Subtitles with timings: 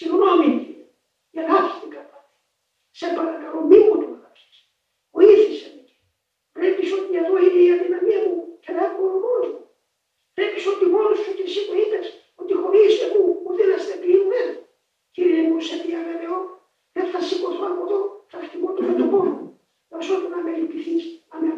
[0.00, 0.50] Συγγνώμη,
[1.30, 1.92] για λάθη την.
[2.90, 4.56] Σε παρακαλώ, μη μου το γράψεις.
[5.16, 5.82] Βοήθησε με.
[6.56, 9.62] Βλέπεις ότι εδώ είναι η αδυναμία μου και να έχω μόνο μου.
[10.36, 11.98] Βλέπεις ότι μόνος σου και εσύ μου είπε
[12.40, 14.54] ότι χωρίς εγώ ούτε να είστε πληγμένο.
[15.14, 16.38] Κύριε μου, σε διαβεβαιώ,
[16.96, 19.60] δεν θα σηκωθώ από εδώ, θα χτυπώ το μετωπό μου.
[19.90, 21.48] Δώσω του να με λυπηθείς, να με